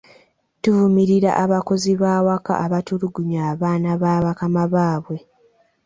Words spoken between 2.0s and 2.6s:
b’awaka